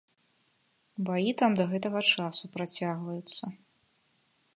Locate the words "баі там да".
1.09-1.65